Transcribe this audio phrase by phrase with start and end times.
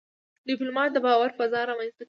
[0.47, 1.99] ډيپلومات د باور فضا رامنځته کوي.